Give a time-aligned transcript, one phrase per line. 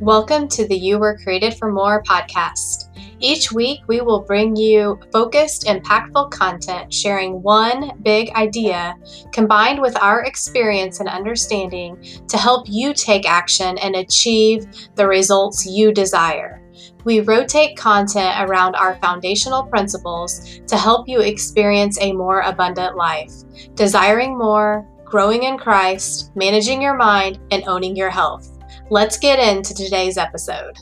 [0.00, 2.90] Welcome to the You Were Created for More podcast.
[3.20, 8.96] Each week, we will bring you focused, impactful content sharing one big idea
[9.32, 11.96] combined with our experience and understanding
[12.26, 16.60] to help you take action and achieve the results you desire.
[17.04, 23.32] We rotate content around our foundational principles to help you experience a more abundant life,
[23.74, 28.53] desiring more, growing in Christ, managing your mind, and owning your health.
[28.90, 30.76] Let's get into today's episode.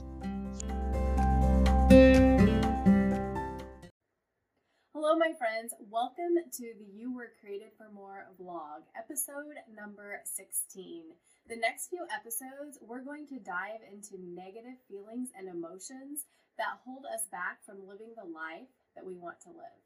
[4.92, 5.72] Hello, my friends.
[5.88, 11.04] Welcome to the You Were Created for More vlog, episode number 16.
[11.48, 16.24] The next few episodes, we're going to dive into negative feelings and emotions
[16.58, 18.66] that hold us back from living the life
[18.96, 19.78] that we want to live.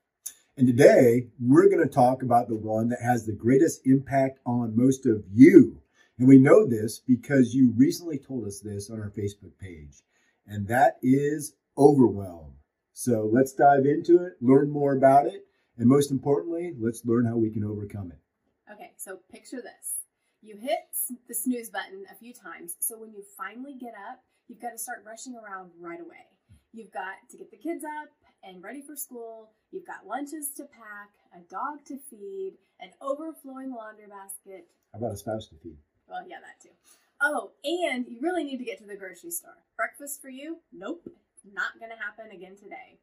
[0.57, 4.75] And today, we're going to talk about the one that has the greatest impact on
[4.75, 5.83] most of you
[6.19, 10.03] and we know this because you recently told us this on our Facebook page,
[10.47, 12.55] and that is overwhelm.
[12.93, 17.37] So let's dive into it, learn more about it, and most importantly, let's learn how
[17.37, 18.73] we can overcome it.
[18.73, 19.97] Okay, so picture this.
[20.41, 20.89] You hit
[21.29, 24.79] the snooze button a few times, so when you finally get up, you've got to
[24.79, 26.25] start rushing around right away.
[26.73, 28.09] You've got to get the kids up
[28.43, 29.51] and ready for school.
[29.71, 34.69] You've got lunches to pack, a dog to feed, an overflowing laundry basket.
[34.93, 35.77] How about a spouse to feed?
[36.09, 36.75] Well, yeah, that too.
[37.21, 39.59] Oh, and you really need to get to the grocery store.
[39.77, 40.59] Breakfast for you?
[40.73, 41.09] Nope.
[41.53, 42.99] Not going to happen again today.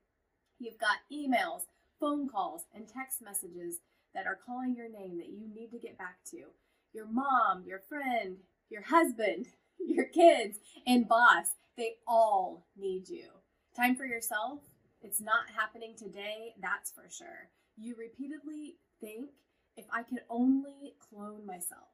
[0.59, 1.63] You've got emails,
[1.99, 3.79] phone calls, and text messages
[4.13, 6.45] that are calling your name that you need to get back to.
[6.93, 8.37] Your mom, your friend,
[8.69, 9.47] your husband,
[9.79, 13.29] your kids, and boss, they all need you.
[13.75, 14.59] Time for yourself?
[15.01, 17.49] It's not happening today, that's for sure.
[17.75, 19.31] You repeatedly think,
[19.75, 21.92] if I could only clone myself.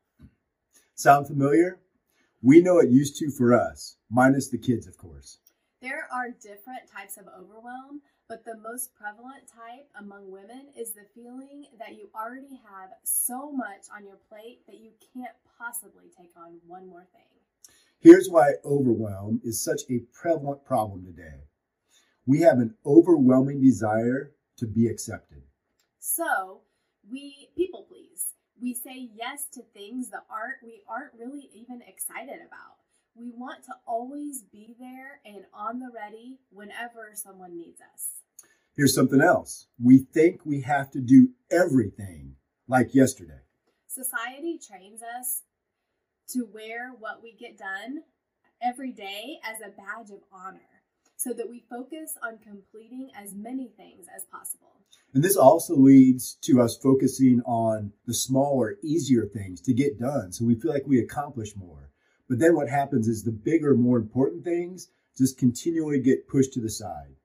[1.00, 1.80] Sound familiar?
[2.42, 5.38] We know it used to for us, minus the kids, of course.
[5.82, 11.06] There are different types of overwhelm, but the most prevalent type among women is the
[11.16, 16.34] feeling that you already have so much on your plate that you can't possibly take
[16.36, 17.72] on one more thing.
[18.02, 21.46] Here's why overwhelm is such a prevalent problem today.
[22.26, 25.44] We have an overwhelming desire to be accepted.
[25.98, 26.64] So,
[27.10, 32.40] we people please we say yes to things that aren't we aren't really even excited
[32.46, 32.78] about.
[33.16, 38.22] We want to always be there and on the ready whenever someone needs us.
[38.76, 39.68] Here's something else.
[39.82, 42.36] We think we have to do everything
[42.68, 43.42] like yesterday.
[43.88, 45.42] Society trains us
[46.30, 48.04] to wear what we get done
[48.62, 50.79] every day as a badge of honor
[51.20, 54.78] so that we focus on completing as many things as possible.
[55.14, 60.32] And this also leads to us focusing on the smaller, easier things to get done.
[60.32, 61.90] So we feel like we accomplish more.
[62.30, 66.62] But then what happens is the bigger, more important things just continually get pushed to
[66.62, 67.16] the side.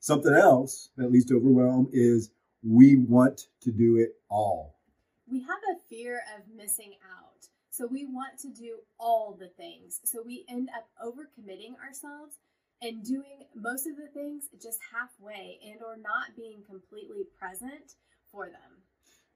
[0.00, 2.30] Something else that leads to overwhelm is
[2.64, 4.80] we want to do it all.
[5.28, 7.46] We have a fear of missing out.
[7.70, 10.00] So we want to do all the things.
[10.04, 12.34] So we end up overcommitting ourselves
[12.82, 17.94] and doing most of the things just halfway and or not being completely present
[18.30, 18.82] for them.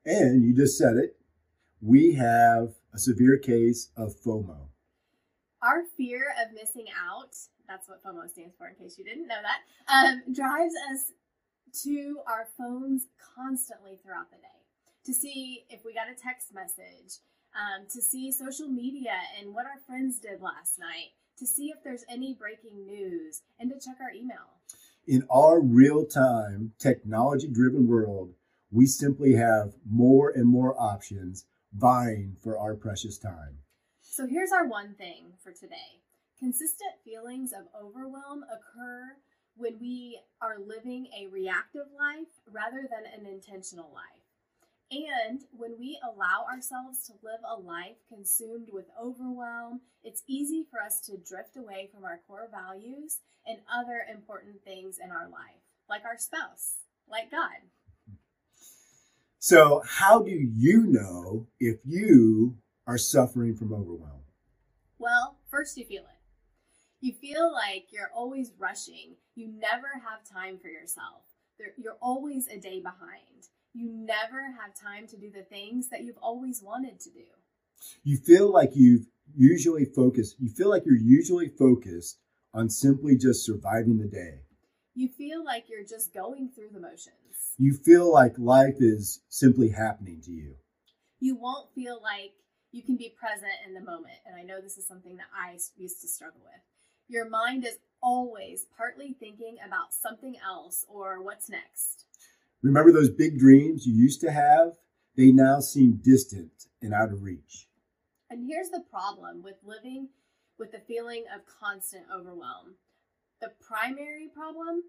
[0.05, 1.17] And you just said it.
[1.81, 4.69] We have a severe case of FOMO.
[5.63, 7.35] Our fear of missing out,
[7.69, 9.61] that's what FOMO stands for in case you didn't know that,
[9.93, 11.13] um, drives us
[11.85, 14.57] to our phones constantly throughout the day
[15.05, 17.21] to see if we got a text message,
[17.55, 21.83] um, to see social media and what our friends did last night, to see if
[21.85, 24.61] there's any breaking news, and to check our email.
[25.07, 28.35] In our real time, technology driven world,
[28.71, 33.59] we simply have more and more options vying for our precious time.
[34.03, 36.01] So here's our one thing for today
[36.39, 39.17] consistent feelings of overwhelm occur
[39.57, 44.26] when we are living a reactive life rather than an intentional life.
[44.91, 50.81] And when we allow ourselves to live a life consumed with overwhelm, it's easy for
[50.81, 55.63] us to drift away from our core values and other important things in our life,
[55.89, 56.77] like our spouse,
[57.09, 57.67] like God.
[59.41, 62.57] So, how do you know if you
[62.87, 64.23] are suffering from overwhelm?
[64.99, 66.21] Well, first you feel it.
[67.01, 69.17] You feel like you're always rushing.
[69.35, 71.23] You never have time for yourself.
[71.77, 76.17] You're always a day behind you never have time to do the things that you've
[76.23, 77.25] always wanted to do.
[78.05, 79.07] You feel like you've
[79.37, 82.19] usually focused, you feel like you're usually focused
[82.55, 84.41] on simply just surviving the day.
[84.95, 87.53] You feel like you're just going through the motions.
[87.59, 90.55] You feel like life is simply happening to you.
[91.21, 92.33] You won't feel like
[92.73, 94.17] you can be present in the moment.
[94.25, 96.63] And I know this is something that I used to struggle with.
[97.09, 102.06] Your mind is always partly thinking about something else or what's next.
[102.63, 104.73] Remember those big dreams you used to have?
[105.17, 107.69] They now seem distant and out of reach.
[108.31, 110.09] And here's the problem with living
[110.59, 112.77] with the feeling of constant overwhelm.
[113.41, 114.83] The primary problem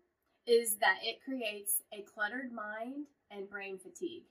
[0.46, 4.24] is that it creates a cluttered mind and brain fatigue.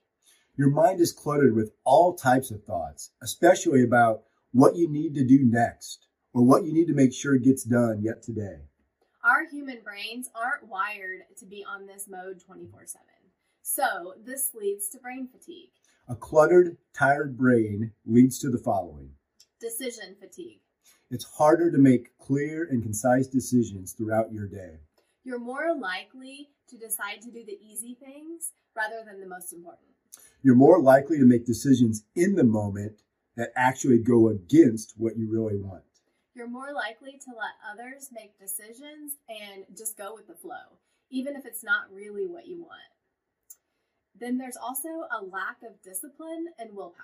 [0.55, 5.23] Your mind is cluttered with all types of thoughts, especially about what you need to
[5.23, 8.61] do next or what you need to make sure gets done yet today.
[9.23, 13.05] Our human brains aren't wired to be on this mode 24 7.
[13.69, 15.71] So, this leads to brain fatigue.
[16.07, 19.11] A cluttered, tired brain leads to the following
[19.59, 20.61] decision fatigue.
[21.11, 24.77] It's harder to make clear and concise decisions throughout your day.
[25.25, 29.89] You're more likely to decide to do the easy things rather than the most important.
[30.41, 33.01] You're more likely to make decisions in the moment
[33.35, 35.83] that actually go against what you really want.
[36.33, 40.79] You're more likely to let others make decisions and just go with the flow,
[41.09, 42.96] even if it's not really what you want.
[44.19, 47.03] Then there's also a lack of discipline and willpower.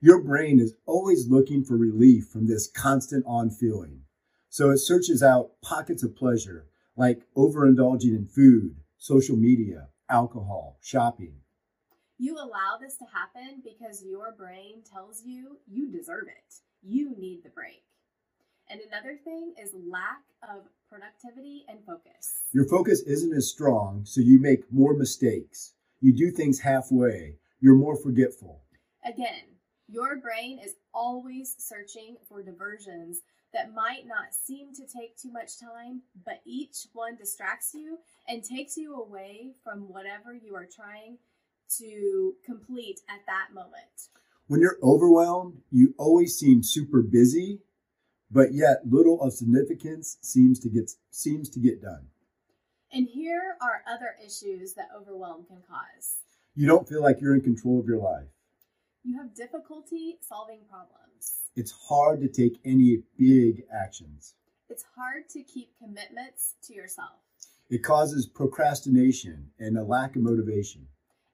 [0.00, 4.02] Your brain is always looking for relief from this constant on feeling.
[4.48, 6.66] So it searches out pockets of pleasure,
[6.96, 11.34] like overindulging in food, social media, alcohol, shopping.
[12.16, 16.54] You allow this to happen because your brain tells you you deserve it.
[16.82, 17.82] You need the break.
[18.70, 22.42] And another thing is lack of productivity and focus.
[22.52, 25.74] Your focus isn't as strong, so you make more mistakes.
[26.00, 27.36] You do things halfway.
[27.60, 28.62] You're more forgetful.
[29.04, 29.56] Again,
[29.88, 33.22] your brain is always searching for diversions
[33.52, 37.98] that might not seem to take too much time, but each one distracts you
[38.28, 41.16] and takes you away from whatever you are trying
[41.78, 44.10] to complete at that moment.
[44.46, 47.60] When you're overwhelmed, you always seem super busy,
[48.30, 52.08] but yet little of significance seems to get seems to get done.
[52.92, 56.16] And here are other issues that overwhelm can cause.
[56.54, 58.28] You don't feel like you're in control of your life.
[59.04, 61.48] You have difficulty solving problems.
[61.54, 64.34] It's hard to take any big actions.
[64.70, 67.20] It's hard to keep commitments to yourself.
[67.70, 70.86] It causes procrastination and a lack of motivation.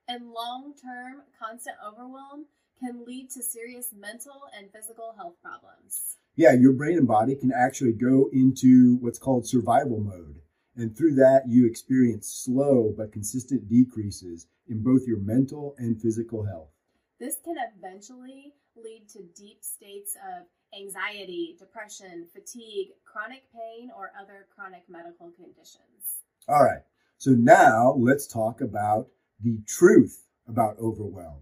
[0.07, 2.45] And long term, constant overwhelm
[2.79, 6.17] can lead to serious mental and physical health problems.
[6.35, 10.41] Yeah, your brain and body can actually go into what's called survival mode.
[10.75, 16.43] And through that, you experience slow but consistent decreases in both your mental and physical
[16.43, 16.69] health.
[17.19, 20.45] This can eventually lead to deep states of
[20.77, 26.23] anxiety, depression, fatigue, chronic pain, or other chronic medical conditions.
[26.49, 26.81] All right,
[27.17, 29.07] so now let's talk about
[29.41, 31.41] the truth about overwhelm.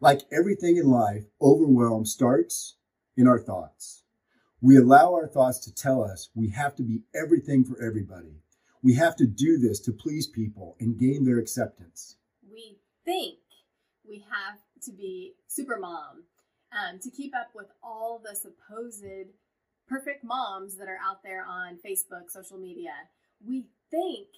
[0.00, 2.76] Like everything in life, overwhelm starts
[3.16, 4.02] in our thoughts.
[4.60, 8.43] We allow our thoughts to tell us we have to be everything for everybody.
[8.84, 12.16] We have to do this to please people and gain their acceptance.
[12.52, 12.76] We
[13.06, 13.38] think
[14.06, 16.24] we have to be super mom,
[16.70, 19.32] um, to keep up with all the supposed
[19.88, 22.92] perfect moms that are out there on Facebook, social media.
[23.42, 24.28] We think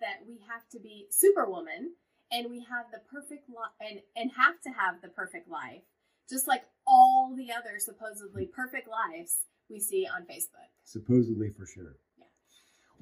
[0.00, 1.92] that we have to be superwoman
[2.32, 5.82] and we have the perfect life and, and have to have the perfect life,
[6.28, 10.70] just like all the other supposedly perfect lives we see on Facebook.
[10.82, 11.98] Supposedly for sure.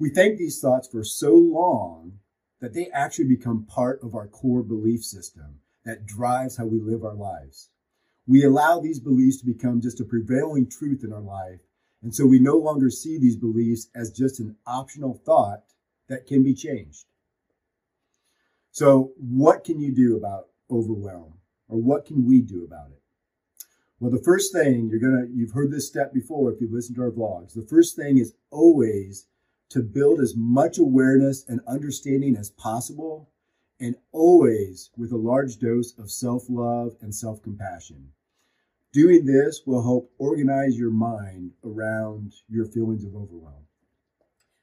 [0.01, 2.13] We think these thoughts for so long
[2.59, 7.03] that they actually become part of our core belief system that drives how we live
[7.03, 7.69] our lives.
[8.25, 11.59] We allow these beliefs to become just a prevailing truth in our life,
[12.01, 15.65] and so we no longer see these beliefs as just an optional thought
[16.07, 17.05] that can be changed.
[18.71, 21.33] So, what can you do about overwhelm,
[21.69, 23.03] or what can we do about it?
[23.99, 27.03] Well, the first thing you're gonna, you've heard this step before if you've listened to
[27.03, 27.53] our vlogs.
[27.53, 29.27] The first thing is always
[29.71, 33.29] to build as much awareness and understanding as possible,
[33.79, 38.11] and always with a large dose of self love and self compassion.
[38.93, 43.65] Doing this will help organize your mind around your feelings of overwhelm.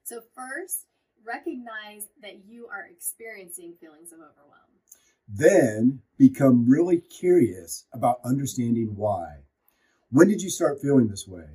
[0.04, 0.86] So, first,
[1.24, 4.68] recognize that you are experiencing feelings of overwhelm.
[5.26, 9.38] Then become really curious about understanding why.
[10.10, 11.48] When did you start feeling this way?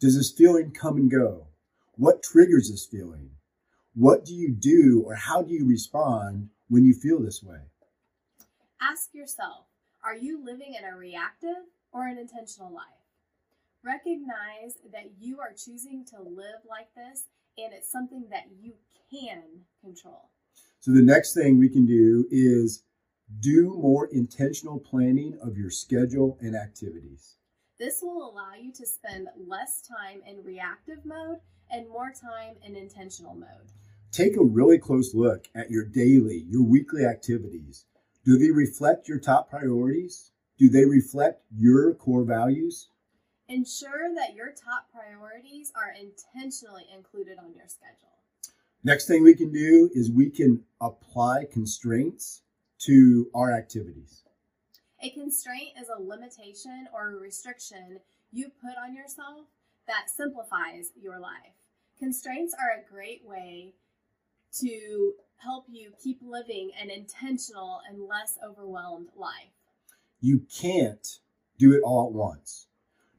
[0.00, 1.48] Does this feeling come and go?
[1.96, 3.30] What triggers this feeling?
[3.94, 7.60] What do you do or how do you respond when you feel this way?
[8.80, 9.66] Ask yourself
[10.04, 12.84] are you living in a reactive or an intentional life?
[13.84, 17.24] Recognize that you are choosing to live like this
[17.56, 18.72] and it's something that you
[19.10, 19.42] can
[19.80, 20.30] control.
[20.80, 22.82] So, the next thing we can do is
[23.40, 27.36] do more intentional planning of your schedule and activities.
[27.78, 31.38] This will allow you to spend less time in reactive mode
[31.70, 33.72] and more time in intentional mode.
[34.12, 37.84] Take a really close look at your daily, your weekly activities.
[38.24, 40.30] Do they reflect your top priorities?
[40.58, 42.88] Do they reflect your core values?
[43.48, 48.14] Ensure that your top priorities are intentionally included on your schedule.
[48.84, 52.42] Next thing we can do is we can apply constraints
[52.80, 54.22] to our activities.
[55.02, 59.46] A constraint is a limitation or a restriction you put on yourself
[59.86, 61.54] that simplifies your life.
[61.98, 63.74] Constraints are a great way
[64.60, 69.52] to help you keep living an intentional and less overwhelmed life.
[70.20, 71.18] You can't
[71.58, 72.66] do it all at once,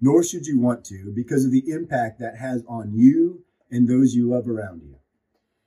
[0.02, 4.16] nor should you want to because of the impact that has on you and those
[4.16, 4.96] you love around you.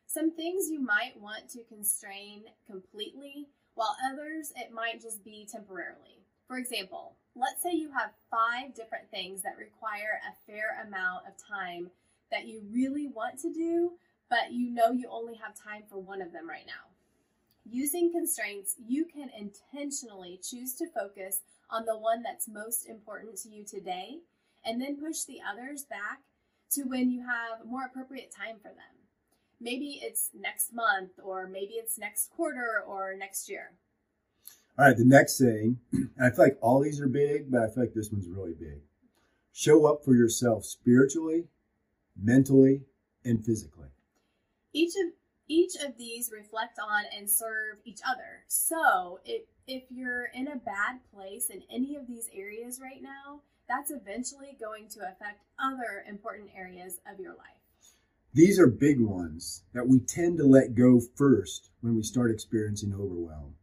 [0.07, 6.25] Some things you might want to constrain completely, while others it might just be temporarily.
[6.49, 11.35] For example, let's say you have five different things that require a fair amount of
[11.37, 11.91] time
[12.33, 13.93] that you really want to do,
[14.31, 16.89] but you know you only have time for one of them right now.
[17.71, 23.51] Using constraints, you can intentionally choose to focus on the one that's most important to
[23.51, 24.21] you today
[24.65, 26.21] and then push the others back
[26.73, 29.05] to when you have more appropriate time for them.
[29.61, 33.73] Maybe it's next month, or maybe it's next quarter, or next year.
[34.79, 37.67] All right, the next thing, and I feel like all these are big, but I
[37.67, 38.81] feel like this one's really big.
[39.53, 41.49] Show up for yourself spiritually,
[42.17, 42.83] mentally,
[43.25, 43.89] and physically.
[44.73, 45.13] Each of
[45.51, 48.45] each of these reflect on and serve each other.
[48.47, 53.41] So, if if you're in a bad place in any of these areas right now,
[53.69, 57.65] that's eventually going to affect other important areas of your life.
[58.33, 62.95] These are big ones that we tend to let go first when we start experiencing
[62.95, 63.55] overwhelm.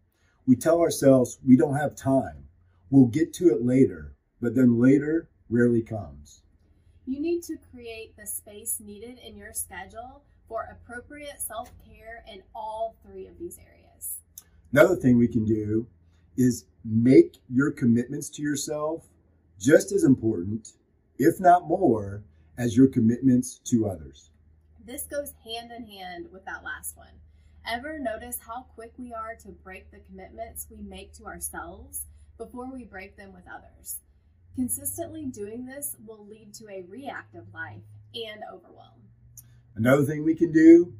[0.47, 2.45] We tell ourselves we don't have time.
[2.91, 6.41] We'll get to it later, but then later rarely comes.
[7.07, 12.43] You need to create the space needed in your schedule for appropriate self care in
[12.55, 14.17] all three of these areas.
[14.71, 15.87] Another thing we can do
[16.37, 19.07] is make your commitments to yourself
[19.59, 20.73] just as important,
[21.17, 22.23] if not more,
[22.57, 24.29] as your commitments to others.
[24.85, 27.07] This goes hand in hand with that last one.
[27.67, 32.05] Ever notice how quick we are to break the commitments we make to ourselves
[32.37, 34.01] before we break them with others?
[34.55, 37.81] Consistently doing this will lead to a reactive life
[38.13, 39.01] and overwhelm.
[39.75, 40.93] Another thing we can do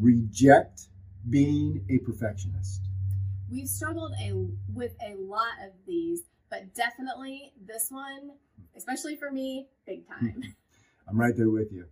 [0.00, 0.86] reject
[1.28, 2.80] being a perfectionist.
[3.50, 4.32] We've struggled a,
[4.72, 8.30] with a lot of these, but definitely this one,
[8.74, 10.42] especially for me, big time.
[11.08, 11.84] I'm right there with you.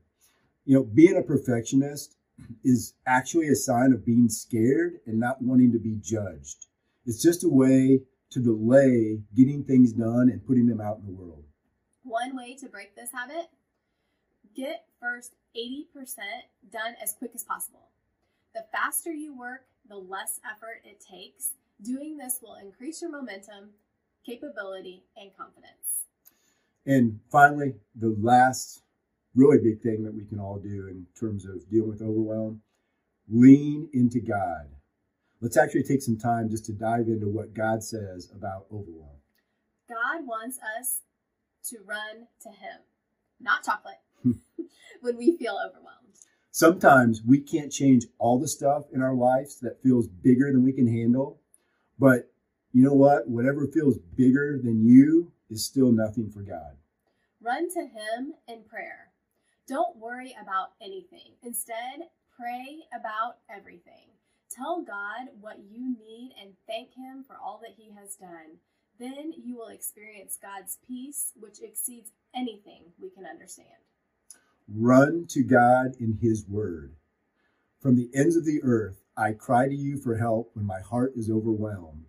[0.65, 2.16] You know, being a perfectionist
[2.65, 6.67] is actually a sign of being scared and not wanting to be judged.
[7.07, 8.01] It's just a way
[8.31, 11.45] to delay getting things done and putting them out in the world.
[12.03, 13.49] One way to break this habit
[14.55, 15.85] get first 80%
[16.71, 17.89] done as quick as possible.
[18.55, 21.51] The faster you work, the less effort it takes.
[21.83, 23.71] Doing this will increase your momentum,
[24.25, 26.07] capability, and confidence.
[26.87, 28.83] And finally, the last
[29.37, 32.63] really big thing that we can all do in terms of dealing with overwhelm
[33.29, 34.69] lean into God.
[35.41, 39.21] Let's actually take some time just to dive into what God says about overwhelm.
[39.89, 41.03] God wants us
[41.71, 42.81] to run to Him,
[43.41, 44.33] not chocolate, hmm.
[45.01, 45.97] when we feel overwhelmed.
[46.51, 50.73] Sometimes we can't change all the stuff in our lives that feels bigger than we
[50.73, 51.39] can handle.
[51.99, 52.31] But
[52.73, 53.29] you know what?
[53.29, 56.77] Whatever feels bigger than you is still nothing for God.
[57.43, 59.06] Run to Him in prayer.
[59.69, 61.35] Don't worry about anything.
[61.43, 62.09] Instead,
[62.39, 64.15] pray about everything.
[64.49, 68.59] Tell God what you need and thank Him for all that He has done.
[69.01, 73.69] Then you will experience God's peace, which exceeds anything we can understand.
[74.69, 76.95] Run to God in His Word.
[77.81, 81.13] From the ends of the earth, I cry to you for help when my heart
[81.17, 82.07] is overwhelmed.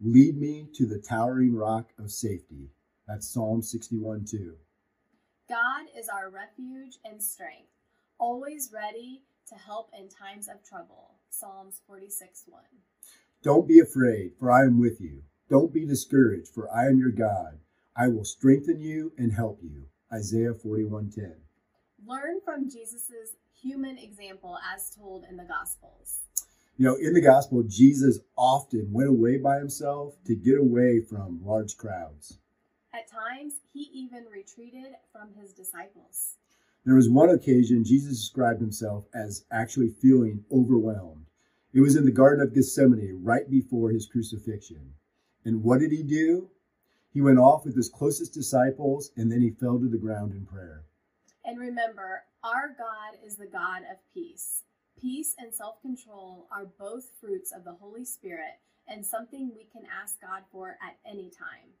[0.00, 2.70] Lead me to the towering rock of safety.
[3.06, 4.56] That's Psalm 61 2.
[5.48, 7.70] God is our refuge and strength,
[8.18, 11.14] always ready to help in times of trouble.
[11.30, 12.62] Psalms 46 1.
[13.44, 15.22] Don't be afraid, for I am with you.
[15.48, 17.60] Don't be discouraged, for I am your God.
[17.96, 19.86] I will strengthen you and help you.
[20.12, 21.36] Isaiah 41:10.
[22.04, 26.22] Learn from Jesus' human example as told in the Gospels.
[26.76, 31.42] You know, in the gospel, Jesus often went away by himself to get away from
[31.42, 32.38] large crowds.
[32.96, 36.36] At times, he even retreated from his disciples.
[36.86, 41.26] There was one occasion Jesus described himself as actually feeling overwhelmed.
[41.74, 44.94] It was in the Garden of Gethsemane right before his crucifixion.
[45.44, 46.48] And what did he do?
[47.12, 50.46] He went off with his closest disciples and then he fell to the ground in
[50.46, 50.84] prayer.
[51.44, 54.62] And remember, our God is the God of peace.
[54.98, 59.82] Peace and self control are both fruits of the Holy Spirit and something we can
[60.02, 61.74] ask God for at any time.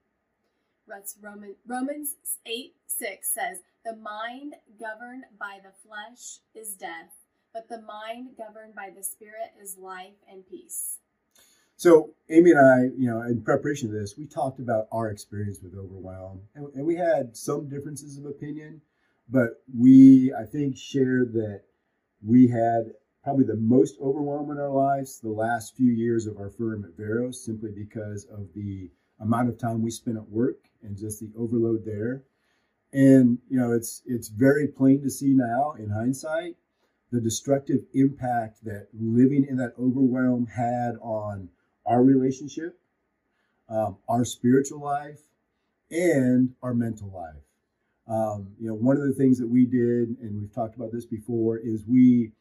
[0.88, 2.14] That's Roman, Romans
[2.46, 7.14] 8 6 says, The mind governed by the flesh is death,
[7.52, 10.98] but the mind governed by the Spirit is life and peace.
[11.78, 15.58] So, Amy and I, you know, in preparation for this, we talked about our experience
[15.62, 18.80] with overwhelm, and, and we had some differences of opinion,
[19.28, 21.62] but we, I think, shared that
[22.24, 26.48] we had probably the most overwhelm in our lives the last few years of our
[26.48, 28.88] firm at Veros, simply because of the
[29.20, 32.22] amount of time we spent at work and just the overload there.
[32.92, 36.56] And you know, it's it's very plain to see now in hindsight
[37.12, 41.48] the destructive impact that living in that overwhelm had on
[41.84, 42.78] our relationship,
[43.68, 45.20] um, our spiritual life,
[45.90, 47.42] and our mental life.
[48.08, 51.04] Um, you know, one of the things that we did, and we've talked about this
[51.04, 52.32] before, is we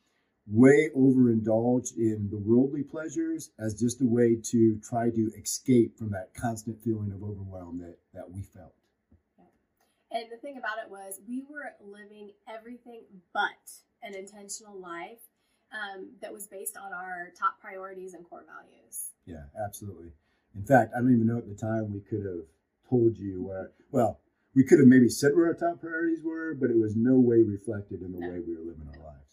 [0.47, 6.11] way overindulged in the worldly pleasures as just a way to try to escape from
[6.11, 8.73] that constant feeling of overwhelm that, that we felt.
[10.11, 13.01] And the thing about it was, we were living everything
[13.33, 13.49] but
[14.01, 15.19] an intentional life
[15.73, 19.09] um, that was based on our top priorities and core values.
[19.25, 20.11] Yeah, absolutely.
[20.55, 22.45] In fact, I don't even know at the time we could have
[22.89, 24.19] told you where, well,
[24.55, 27.41] we could have maybe said where our top priorities were, but it was no way
[27.41, 28.29] reflected in the no.
[28.29, 29.24] way we were living our lives.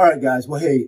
[0.00, 0.48] All right, guys.
[0.48, 0.86] Well, hey,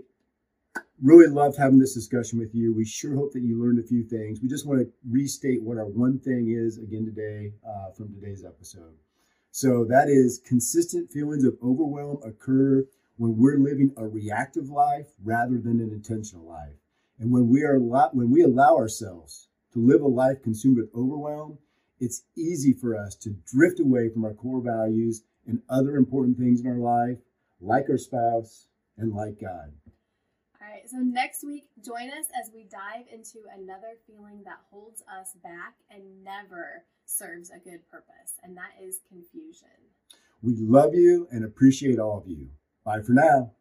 [1.03, 2.73] really loved having this discussion with you.
[2.73, 4.41] We sure hope that you learned a few things.
[4.41, 8.43] We just want to restate what our one thing is again today uh, from today's
[8.43, 8.95] episode.
[9.51, 12.87] So that is consistent feelings of overwhelm occur
[13.19, 16.81] when we're living a reactive life rather than an intentional life.
[17.19, 21.59] And when we are when we allow ourselves to live a life consumed with overwhelm,
[22.01, 26.63] it's easy for us to drift away from our core values and other important things
[26.63, 27.19] in our life,
[27.61, 29.73] like our spouse and like God.
[30.61, 35.03] All right, so next week, join us as we dive into another feeling that holds
[35.03, 39.69] us back and never serves a good purpose, and that is confusion.
[40.41, 42.49] We love you and appreciate all of you.
[42.85, 43.53] Bye for now.